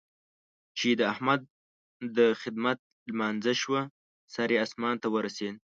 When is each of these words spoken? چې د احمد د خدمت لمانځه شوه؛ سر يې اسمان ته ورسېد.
چې 0.77 0.89
د 0.99 1.01
احمد 1.13 1.41
د 2.17 2.19
خدمت 2.41 2.77
لمانځه 3.09 3.53
شوه؛ 3.61 3.81
سر 4.33 4.49
يې 4.53 4.57
اسمان 4.65 4.95
ته 5.03 5.07
ورسېد. 5.15 5.55